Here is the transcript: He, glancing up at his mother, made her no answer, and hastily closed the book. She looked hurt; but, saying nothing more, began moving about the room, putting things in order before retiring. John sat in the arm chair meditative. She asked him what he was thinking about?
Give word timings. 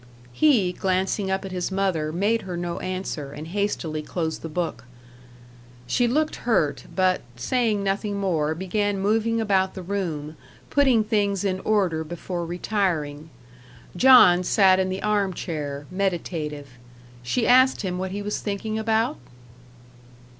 He, 0.33 0.73
glancing 0.73 1.29
up 1.29 1.45
at 1.45 1.51
his 1.51 1.71
mother, 1.71 2.11
made 2.11 2.41
her 2.41 2.57
no 2.57 2.79
answer, 2.79 3.31
and 3.33 3.49
hastily 3.49 4.01
closed 4.01 4.41
the 4.41 4.49
book. 4.49 4.85
She 5.85 6.07
looked 6.07 6.37
hurt; 6.37 6.85
but, 6.95 7.21
saying 7.35 7.83
nothing 7.83 8.17
more, 8.19 8.55
began 8.55 8.97
moving 8.99 9.39
about 9.39 9.75
the 9.75 9.83
room, 9.83 10.37
putting 10.71 11.03
things 11.03 11.43
in 11.43 11.59
order 11.59 12.03
before 12.03 12.47
retiring. 12.47 13.29
John 13.95 14.43
sat 14.43 14.79
in 14.79 14.89
the 14.89 15.03
arm 15.03 15.35
chair 15.35 15.85
meditative. 15.91 16.79
She 17.21 17.45
asked 17.45 17.81
him 17.83 17.99
what 17.99 18.09
he 18.09 18.23
was 18.23 18.39
thinking 18.39 18.79
about? 18.79 19.19